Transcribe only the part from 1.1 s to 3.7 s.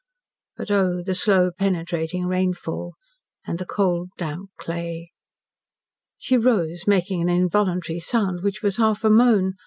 slow, penetrating rainfall, and the